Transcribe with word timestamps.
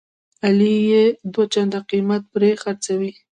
علي 0.45 0.75
یې 0.91 1.03
دوه 1.33 1.45
چنده 1.53 1.79
قیمت 1.89 2.21
پرې 2.31 2.49
خرڅوي. 2.61 3.11